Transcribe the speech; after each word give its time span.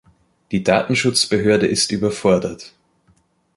Die 0.49 0.63
Datenschutzbehörde 0.63 1.67
ist 1.67 1.91
überfordert. 1.91 2.73